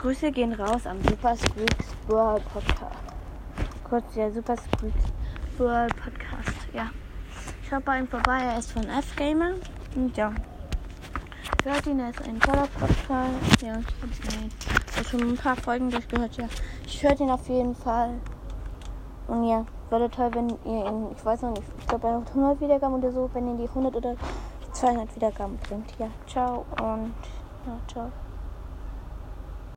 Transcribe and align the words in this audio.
Grüße 0.00 0.32
gehen 0.32 0.54
raus 0.54 0.86
am 0.86 0.98
Super 1.02 1.36
Squeaks 1.36 1.94
World 2.08 2.42
Podcast. 2.54 2.96
Kurz 3.86 4.14
der 4.14 4.32
Super 4.32 4.56
Squeaks 4.56 5.04
World 5.58 5.94
Podcast. 5.94 6.56
Ja. 6.72 6.88
Schaut 7.68 7.84
bei 7.84 7.98
ihm 7.98 8.08
vorbei, 8.08 8.38
er 8.38 8.58
ist 8.58 8.72
von 8.72 8.82
F-Gamer. 8.88 9.56
Und 9.94 10.16
ja. 10.16 10.32
Hört 11.64 11.86
ihn, 11.86 12.00
er 12.00 12.08
ist 12.08 12.22
ein 12.22 12.40
toller 12.40 12.66
Podcast. 12.78 13.60
Ja, 13.60 13.78
ich 13.78 14.96
habe 14.96 15.06
schon 15.06 15.20
ein 15.20 15.36
paar 15.36 15.56
Folgen 15.56 15.90
durchgehört, 15.90 16.34
ja. 16.38 16.48
Ich 16.86 17.02
höre 17.02 17.20
ihn 17.20 17.30
auf 17.30 17.46
jeden 17.46 17.74
Fall. 17.74 18.14
Und 19.28 19.44
ja, 19.44 19.66
wäre 19.90 20.08
toll, 20.08 20.30
wenn 20.32 20.48
ihr 20.64 20.86
ihn, 20.86 21.12
ich 21.14 21.22
weiß 21.22 21.42
noch 21.42 21.50
nicht, 21.50 21.68
ich 21.78 21.86
glaube, 21.86 22.06
er 22.08 22.14
hat 22.22 22.28
100 22.30 22.58
Wiedergaben 22.58 22.94
oder 22.94 23.12
so, 23.12 23.28
wenn 23.34 23.48
ihr 23.48 23.66
die 23.66 23.68
100 23.68 23.94
oder 23.94 24.16
200 24.72 25.14
Wiedergaben 25.14 25.58
bringt. 25.58 25.92
Ja, 25.98 26.08
ciao 26.26 26.64
und 26.80 27.12
ja, 27.66 27.78
ciao. 27.86 28.10